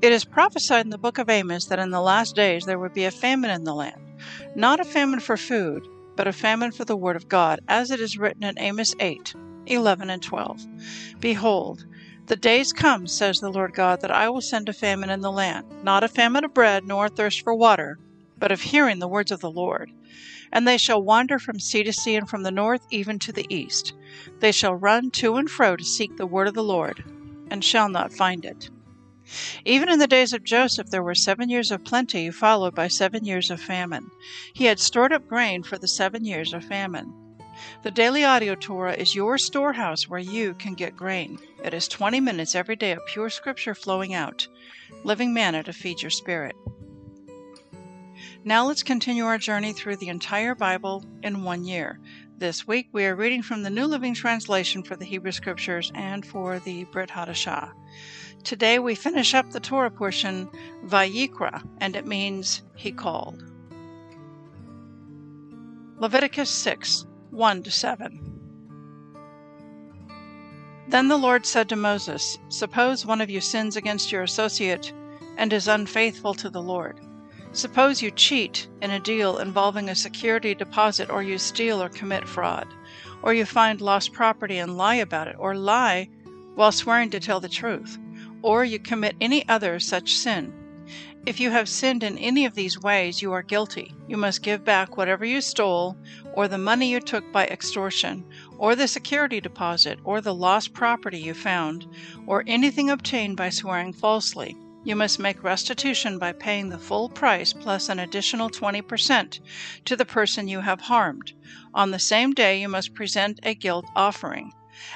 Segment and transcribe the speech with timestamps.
[0.00, 2.94] It is prophesied in the book of Amos that in the last days there would
[2.94, 4.00] be a famine in the land.
[4.54, 7.98] Not a famine for food, but a famine for the word of God, as it
[7.98, 9.34] is written in Amos 8,
[9.66, 10.66] 11 and 12.
[11.18, 11.84] Behold,
[12.26, 15.32] the days come, says the Lord God, that I will send a famine in the
[15.32, 17.98] land, not a famine of bread, nor a thirst for water,
[18.38, 19.90] but of hearing the words of the Lord.
[20.52, 23.46] And they shall wander from sea to sea, and from the north even to the
[23.52, 23.94] east.
[24.38, 27.02] They shall run to and fro to seek the word of the Lord,
[27.50, 28.70] and shall not find it.
[29.64, 33.24] Even in the days of Joseph, there were seven years of plenty, followed by seven
[33.24, 34.10] years of famine.
[34.52, 37.12] He had stored up grain for the seven years of famine.
[37.82, 41.38] The Daily Audio Torah is your storehouse where you can get grain.
[41.64, 44.46] It is 20 minutes every day of pure scripture flowing out,
[45.04, 46.54] living manna to feed your spirit.
[48.44, 51.98] Now let's continue our journey through the entire Bible in one year.
[52.38, 56.24] This week we are reading from the New Living Translation for the Hebrew Scriptures and
[56.24, 57.72] for the Brit Hadashah.
[58.44, 60.48] Today we finish up the Torah portion
[60.84, 63.42] Vayikra, and it means He called.
[65.98, 68.28] Leviticus 6 1 to 7.
[70.88, 74.92] Then the Lord said to Moses, Suppose one of you sins against your associate
[75.36, 76.98] and is unfaithful to the Lord.
[77.52, 82.28] Suppose you cheat in a deal involving a security deposit, or you steal or commit
[82.28, 82.68] fraud,
[83.22, 86.08] or you find lost property and lie about it, or lie
[86.54, 87.98] while swearing to tell the truth,
[88.42, 90.52] or you commit any other such sin.
[91.26, 93.94] If you have sinned in any of these ways, you are guilty.
[94.06, 95.96] You must give back whatever you stole,
[96.32, 98.24] or the money you took by extortion,
[98.56, 101.86] or the security deposit, or the lost property you found,
[102.26, 104.56] or anything obtained by swearing falsely.
[104.84, 109.40] You must make restitution by paying the full price plus an additional 20%
[109.84, 111.34] to the person you have harmed.
[111.74, 114.52] On the same day, you must present a guilt offering.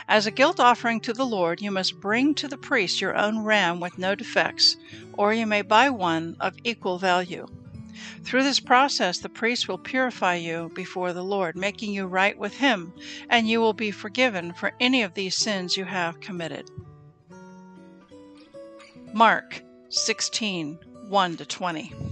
[0.09, 3.38] As a guilt offering to the Lord, you must bring to the priest your own
[3.41, 4.76] ram with no defects,
[5.12, 7.47] or you may buy one of equal value.
[8.25, 12.54] Through this process, the priest will purify you before the Lord, making you right with
[12.54, 12.92] Him,
[13.28, 16.71] and you will be forgiven for any of these sins you have committed.
[19.12, 20.78] Mark 16
[21.09, 22.12] 1 20.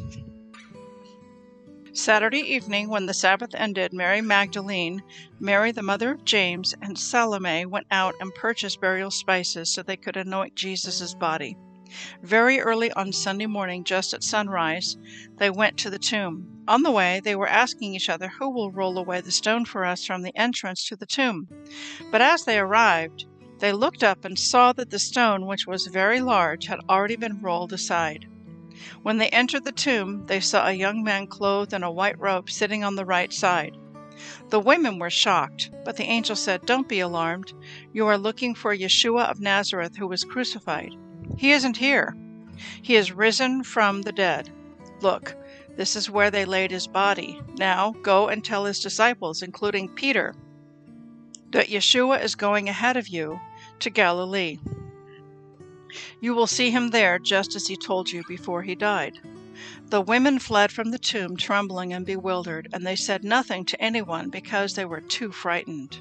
[1.93, 5.03] Saturday evening, when the Sabbath ended, Mary Magdalene,
[5.41, 9.97] Mary the mother of James, and Salome went out and purchased burial spices so they
[9.97, 11.57] could anoint Jesus' body.
[12.23, 14.97] Very early on Sunday morning, just at sunrise,
[15.39, 16.63] they went to the tomb.
[16.69, 19.85] On the way, they were asking each other who will roll away the stone for
[19.85, 21.49] us from the entrance to the tomb.
[22.13, 23.27] But as they arrived,
[23.59, 27.41] they looked up and saw that the stone, which was very large, had already been
[27.41, 28.27] rolled aside.
[29.03, 32.51] When they entered the tomb, they saw a young man clothed in a white robe
[32.51, 33.77] sitting on the right side.
[34.51, 37.53] The women were shocked, but the angel said, Don't be alarmed.
[37.93, 40.95] You are looking for Yeshua of Nazareth who was crucified.
[41.37, 42.15] He isn't here.
[42.83, 44.51] He is risen from the dead.
[45.01, 45.35] Look,
[45.77, 47.41] this is where they laid his body.
[47.57, 50.35] Now go and tell his disciples, including Peter,
[51.53, 53.41] that Yeshua is going ahead of you
[53.79, 54.59] to Galilee.
[56.21, 59.19] You will see him there just as he told you before he died.
[59.87, 64.31] The women fled from the tomb trembling and bewildered, and they said nothing to anyone
[64.31, 66.01] because they were too frightened.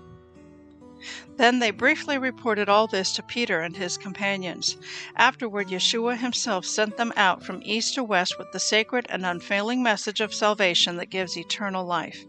[1.38, 4.78] Then they briefly reported all this to Peter and his companions.
[5.16, 9.82] Afterward, Yeshua himself sent them out from east to west with the sacred and unfailing
[9.82, 12.26] message of salvation that gives eternal life.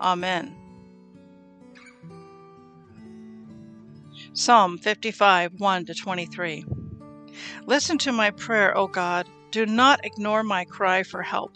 [0.00, 0.56] Amen.
[4.32, 6.64] Psalm 55 1 23.
[7.66, 9.26] Listen to my prayer, O God.
[9.50, 11.52] Do not ignore my cry for help.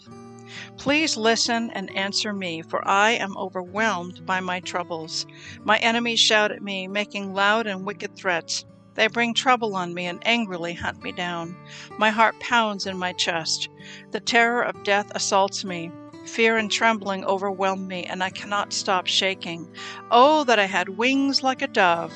[0.77, 5.27] Please listen and answer me, for I am overwhelmed by my troubles.
[5.63, 8.65] My enemies shout at me, making loud and wicked threats.
[8.95, 11.55] They bring trouble on me and angrily hunt me down.
[11.97, 13.69] My heart pounds in my chest.
[14.11, 15.91] The terror of death assaults me.
[16.25, 19.69] Fear and trembling overwhelm me, and I cannot stop shaking.
[20.11, 22.13] Oh, that I had wings like a dove!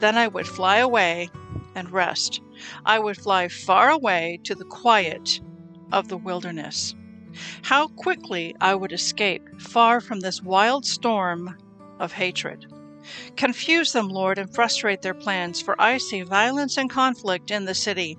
[0.00, 1.30] Then I would fly away
[1.74, 2.40] and rest.
[2.84, 5.40] I would fly far away to the quiet
[5.92, 6.94] of the wilderness.
[7.62, 11.56] How quickly I would escape far from this wild storm
[11.98, 12.66] of hatred.
[13.36, 17.74] Confuse them, Lord, and frustrate their plans, for I see violence and conflict in the
[17.74, 18.18] city.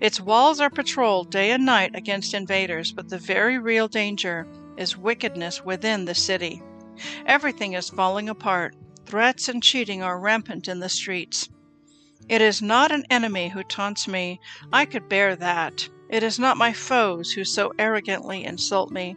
[0.00, 4.46] Its walls are patrolled day and night against invaders, but the very real danger
[4.76, 6.62] is wickedness within the city.
[7.26, 8.74] Everything is falling apart.
[9.04, 11.48] Threats and cheating are rampant in the streets.
[12.28, 14.40] It is not an enemy who taunts me.
[14.72, 15.88] I could bear that.
[16.08, 19.16] It is not my foes who so arrogantly insult me.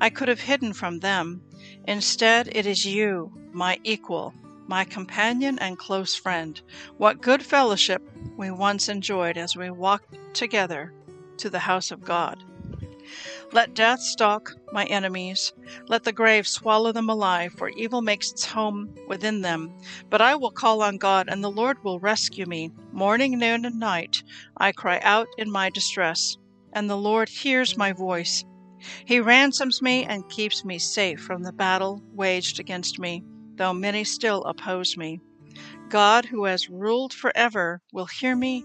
[0.00, 1.42] I could have hidden from them.
[1.86, 4.34] Instead, it is you, my equal,
[4.66, 6.60] my companion and close friend.
[6.98, 8.02] What good fellowship
[8.36, 10.92] we once enjoyed as we walked together
[11.38, 12.44] to the house of God.
[13.52, 15.52] Let death stalk my enemies.
[15.86, 19.72] Let the grave swallow them alive, for evil makes its home within them.
[20.10, 22.70] But I will call on God, and the Lord will rescue me.
[22.92, 24.22] Morning, noon, and night
[24.56, 26.36] I cry out in my distress,
[26.72, 28.44] and the Lord hears my voice.
[29.04, 33.22] He ransoms me and keeps me safe from the battle waged against me
[33.56, 35.20] though many still oppose me.
[35.88, 38.64] God, who has ruled forever, will hear me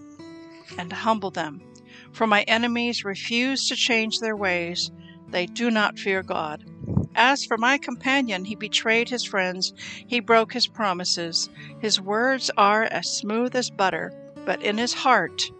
[0.78, 1.60] and humble them.
[2.12, 4.90] For my enemies refuse to change their ways,
[5.28, 6.64] they do not fear God.
[7.14, 9.72] As for my companion, he betrayed his friends,
[10.06, 11.48] he broke his promises.
[11.80, 14.12] His words are as smooth as butter,
[14.44, 15.50] but in his heart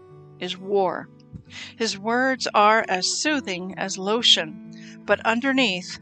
[0.41, 1.09] is war.
[1.77, 5.99] His words are as soothing as lotion, but underneath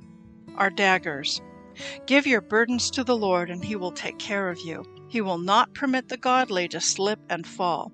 [0.56, 1.40] are daggers.
[2.06, 4.84] Give your burdens to the Lord, and He will take care of you.
[5.08, 7.92] He will not permit the godly to slip and fall.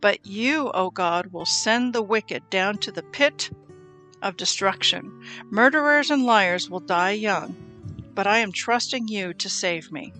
[0.00, 3.50] But you, O God, will send the wicked down to the pit
[4.22, 5.22] of destruction.
[5.50, 7.54] Murderers and liars will die young,
[8.14, 10.12] but I am trusting you to save me.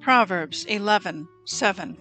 [0.00, 1.96] Proverbs 11:7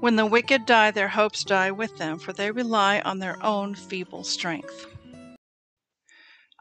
[0.00, 3.74] When the wicked die, their hopes die with them, for they rely on their own
[3.74, 4.86] feeble strength.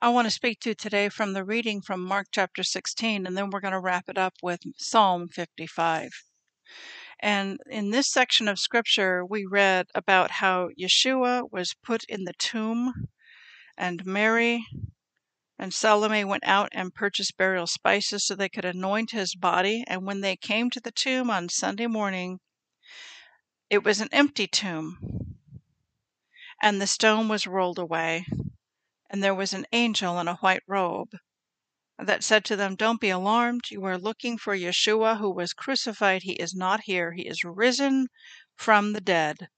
[0.02, 3.50] I want to speak to today from the reading from Mark chapter 16, and then
[3.50, 6.29] we're going to wrap it up with Psalm 55.
[7.20, 12.34] And in this section of scripture, we read about how Yeshua was put in the
[12.34, 12.94] tomb,
[13.78, 14.66] and Mary
[15.58, 19.84] and Salome went out and purchased burial spices so they could anoint his body.
[19.88, 22.40] And when they came to the tomb on Sunday morning,
[23.70, 25.38] it was an empty tomb,
[26.62, 28.26] and the stone was rolled away
[29.10, 31.10] and there was an angel in a white robe
[32.02, 33.72] that said to them, Don't be alarmed.
[33.72, 36.24] You are looking for Yeshua who was crucified.
[36.24, 37.12] He is not here.
[37.12, 38.08] He is risen
[38.56, 39.50] from the dead.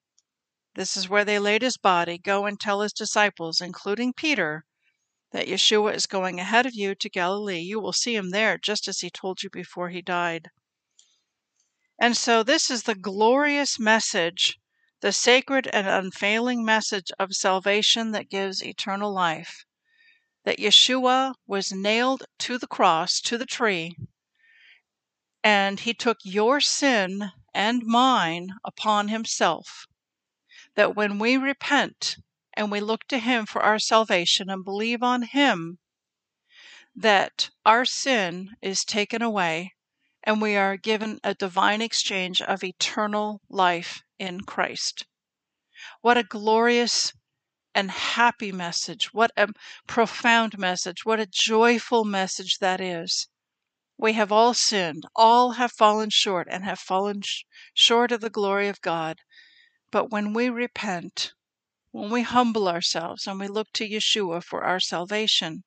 [0.74, 2.18] This is where they laid his body.
[2.18, 4.66] Go and tell his disciples, including Peter,
[5.32, 7.60] that Yeshua is going ahead of you to Galilee.
[7.60, 10.50] You will see him there, just as he told you before he died.
[12.00, 14.58] And so, this is the glorious message
[15.02, 19.66] the sacred and unfailing message of salvation that gives eternal life.
[20.44, 23.96] That Yeshua was nailed to the cross, to the tree,
[25.44, 29.86] and he took your sin and mine upon himself.
[30.76, 32.18] That when we repent
[32.54, 35.80] and we look to him for our salvation and believe on him,
[36.96, 39.74] that our sin is taken away
[40.24, 45.06] and we are given a divine exchange of eternal life in Christ.
[46.02, 47.14] What a glorious
[47.74, 49.14] and happy message.
[49.14, 49.50] What a
[49.88, 51.06] profound message.
[51.06, 53.28] What a joyful message that is.
[53.98, 55.06] We have all sinned.
[55.16, 59.20] All have fallen short and have fallen sh- short of the glory of God.
[59.92, 61.34] But when we repent,
[61.92, 65.64] when we humble ourselves and we look to Yeshua for our salvation,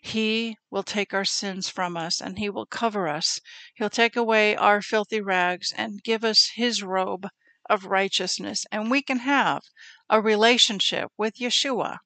[0.00, 3.40] he will take our sins from us and He will cover us.
[3.74, 7.28] He'll take away our filthy rags and give us His robe
[7.68, 9.62] of righteousness, and we can have
[10.10, 11.98] a relationship with Yeshua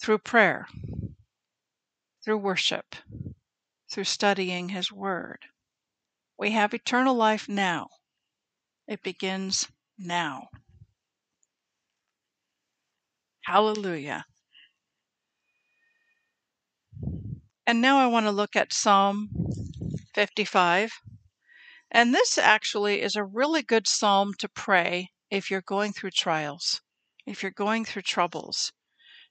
[0.00, 0.66] through prayer,
[2.24, 2.96] through worship,
[3.90, 5.46] through studying His Word.
[6.38, 7.88] We have eternal life now.
[8.88, 9.68] It begins
[9.98, 10.48] now.
[13.44, 14.24] Hallelujah.
[17.66, 19.28] And now I want to look at Psalm
[20.14, 20.90] 55.
[21.90, 26.82] And this actually is a really good psalm to pray if you're going through trials,
[27.24, 28.70] if you're going through troubles,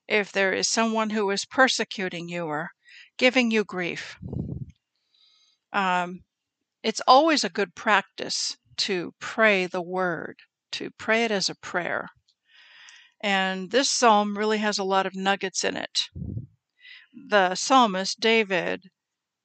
[0.08, 2.72] if there is someone who is persecuting you or
[3.20, 4.17] giving you grief.
[5.72, 6.22] Um,
[6.81, 10.38] it's always a good practice to pray the word,
[10.72, 12.10] to pray it as a prayer.
[13.22, 16.10] And this psalm really has a lot of nuggets in it.
[17.29, 18.89] The psalmist, David,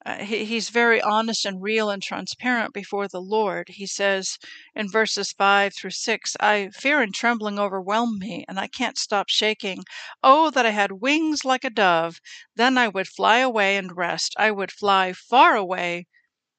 [0.06, 3.68] uh, he, he's very honest and real and transparent before the Lord.
[3.68, 4.38] He says
[4.74, 9.28] in verses 5 through 6 I fear and trembling overwhelm me, and I can't stop
[9.28, 9.84] shaking.
[10.22, 12.20] Oh, that I had wings like a dove!
[12.54, 14.34] Then I would fly away and rest.
[14.38, 16.06] I would fly far away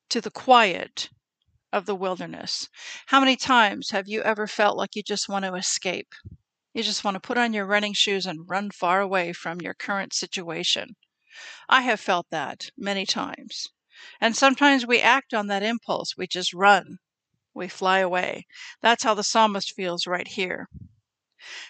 [0.09, 1.09] to the quiet
[1.73, 2.69] of the wilderness.
[3.07, 6.13] How many times have you ever felt like you just want to escape?
[6.73, 9.73] You just want to put on your running shoes and run far away from your
[9.73, 10.95] current situation.
[11.69, 13.67] I have felt that many times.
[14.21, 16.15] And sometimes we act on that impulse.
[16.17, 16.97] We just run.
[17.53, 18.45] We fly away.
[18.81, 20.67] That's how the psalmist feels right here.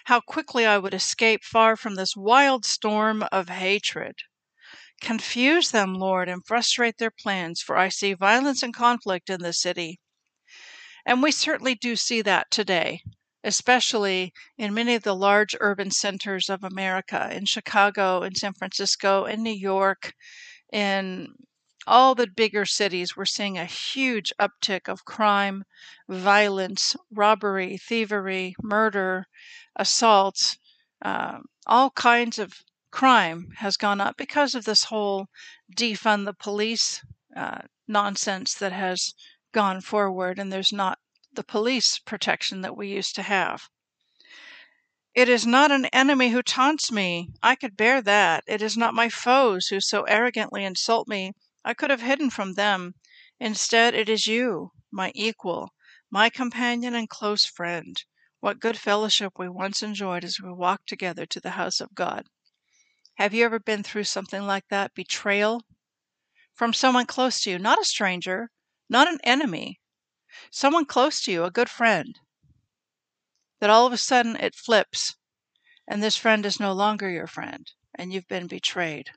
[0.04, 4.16] How quickly I would escape far from this wild storm of hatred.
[5.00, 9.52] Confuse them, Lord, and frustrate their plans, for I see violence and conflict in the
[9.52, 10.00] city.
[11.06, 13.02] And we certainly do see that today
[13.48, 19.24] especially in many of the large urban centers of America, in Chicago, in San Francisco,
[19.24, 20.12] in New York,
[20.70, 21.28] in
[21.86, 25.64] all the bigger cities, we're seeing a huge uptick of crime,
[26.08, 29.24] violence, robbery, thievery, murder,
[29.76, 30.58] assaults,
[31.02, 32.52] uh, all kinds of
[32.90, 35.26] crime has gone up because of this whole
[35.74, 37.02] defund the police
[37.34, 39.14] uh, nonsense that has
[39.52, 40.98] gone forward, and there's not
[41.38, 43.68] the police protection that we used to have.
[45.14, 47.28] It is not an enemy who taunts me.
[47.40, 48.42] I could bear that.
[48.48, 51.34] It is not my foes who so arrogantly insult me.
[51.64, 52.96] I could have hidden from them.
[53.38, 55.70] Instead, it is you, my equal,
[56.10, 58.02] my companion and close friend.
[58.40, 62.26] What good fellowship we once enjoyed as we walked together to the house of God.
[63.14, 64.92] Have you ever been through something like that?
[64.92, 65.62] Betrayal?
[66.52, 68.50] From someone close to you, not a stranger,
[68.90, 69.78] not an enemy,
[70.50, 72.18] someone close to you, a good friend,
[73.60, 75.16] that all of a sudden it flips
[75.90, 79.10] and this friend is no longer your friend and you've been betrayed.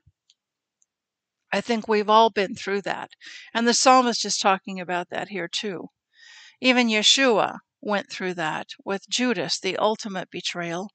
[1.52, 3.10] I think we've all been through that.
[3.52, 5.88] And the psalmist is talking about that here too.
[6.62, 10.90] Even Yeshua went through that with Judas, the ultimate betrayal.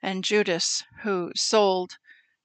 [0.00, 1.96] And Judas, who sold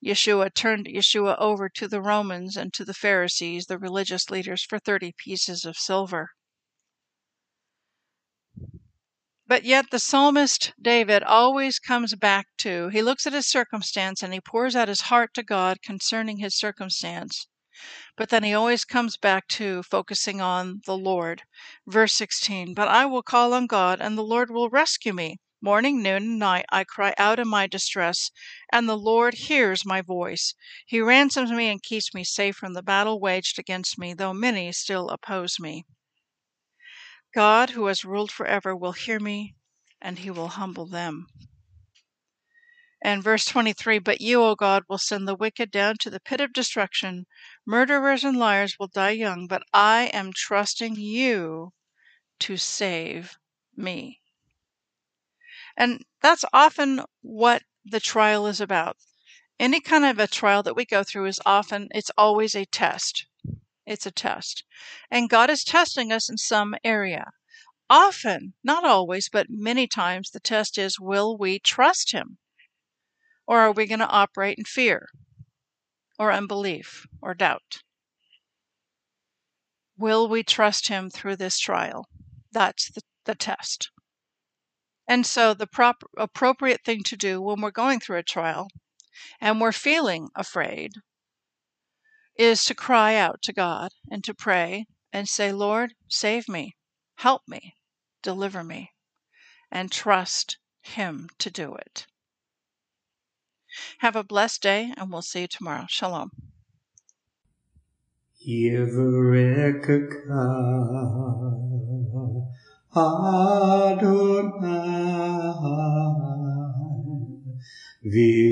[0.04, 4.80] Yeshua, turned Yeshua over to the Romans and to the Pharisees, the religious leaders, for
[4.80, 6.32] 30 pieces of silver.
[9.46, 14.34] But yet the psalmist David always comes back to, he looks at his circumstance and
[14.34, 17.48] he pours out his heart to God concerning his circumstance.
[18.16, 21.44] But then he always comes back to focusing on the Lord.
[21.86, 25.40] Verse 16 But I will call on God, and the Lord will rescue me.
[25.62, 28.32] Morning, noon, and night I cry out in my distress,
[28.72, 30.54] and the Lord hears my voice.
[30.86, 34.72] He ransoms me and keeps me safe from the battle waged against me, though many
[34.72, 35.84] still oppose me.
[37.34, 39.56] God, who has ruled forever, will hear me,
[40.00, 41.28] and he will humble them.
[43.02, 46.40] And verse 23 But you, O God, will send the wicked down to the pit
[46.40, 47.26] of destruction.
[47.66, 51.74] Murderers and liars will die young, but I am trusting you
[52.40, 53.38] to save
[53.76, 54.22] me.
[55.76, 58.96] And that's often what the trial is about.
[59.60, 63.26] Any kind of a trial that we go through is often, it's always a test.
[63.86, 64.64] It's a test.
[65.12, 67.32] And God is testing us in some area.
[67.90, 72.38] Often, not always, but many times, the test is will we trust Him?
[73.46, 75.10] Or are we going to operate in fear
[76.18, 77.84] or unbelief or doubt?
[79.98, 82.08] Will we trust Him through this trial?
[82.52, 83.92] That's the, the test.
[85.08, 88.70] And so, the proper, appropriate thing to do when we're going through a trial
[89.42, 90.94] and we're feeling afraid
[92.38, 96.76] is to cry out to God and to pray and say, Lord, save me,
[97.16, 97.76] help me,
[98.22, 98.92] deliver me,
[99.72, 102.08] and trust Him to do it.
[104.00, 105.86] Have a blessed day, and we'll see you tomorrow.
[105.90, 106.32] Shalom.
[118.06, 118.44] Vish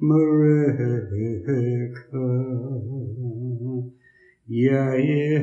[0.00, 1.58] Mareka
[4.48, 5.42] Yair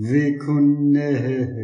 [0.00, 1.63] Vikuneka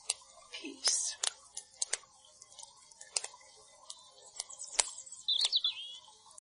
[0.61, 1.20] peace.